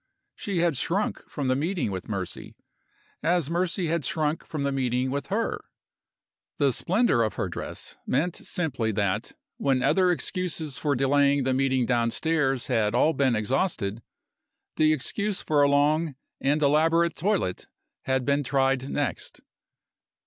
[0.35, 2.55] She had shrunk from the meeting with Mercy,
[3.21, 5.63] as Mercy had shrunk from the meeting with her.
[6.57, 11.85] The splendor of her dress meant simply that, when other excuses for delaying the meeting
[11.85, 14.01] downstairs had all been exhausted,
[14.75, 17.67] the excuse of a long, and elaborate toilet
[18.05, 19.41] had been tried next.